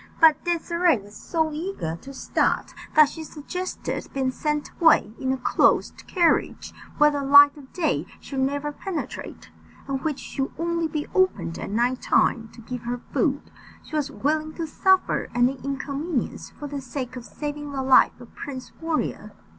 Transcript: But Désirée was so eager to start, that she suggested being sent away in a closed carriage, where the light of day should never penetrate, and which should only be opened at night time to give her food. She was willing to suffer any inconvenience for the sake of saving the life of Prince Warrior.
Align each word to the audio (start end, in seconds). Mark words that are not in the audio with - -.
But 0.19 0.43
Désirée 0.43 0.99
was 0.99 1.15
so 1.15 1.51
eager 1.53 1.95
to 2.01 2.11
start, 2.11 2.73
that 2.95 3.07
she 3.07 3.23
suggested 3.23 4.09
being 4.15 4.31
sent 4.31 4.71
away 4.81 5.13
in 5.19 5.31
a 5.31 5.37
closed 5.37 6.07
carriage, 6.07 6.73
where 6.97 7.11
the 7.11 7.21
light 7.21 7.55
of 7.55 7.71
day 7.71 8.07
should 8.19 8.39
never 8.39 8.71
penetrate, 8.71 9.49
and 9.87 10.01
which 10.01 10.17
should 10.19 10.51
only 10.57 10.87
be 10.87 11.05
opened 11.13 11.59
at 11.59 11.69
night 11.69 12.01
time 12.01 12.49
to 12.53 12.61
give 12.61 12.81
her 12.81 12.99
food. 13.13 13.51
She 13.83 13.95
was 13.95 14.09
willing 14.09 14.53
to 14.55 14.65
suffer 14.65 15.29
any 15.35 15.59
inconvenience 15.63 16.49
for 16.49 16.65
the 16.67 16.81
sake 16.81 17.15
of 17.15 17.23
saving 17.23 17.71
the 17.71 17.83
life 17.83 18.19
of 18.19 18.33
Prince 18.33 18.71
Warrior. 18.81 19.33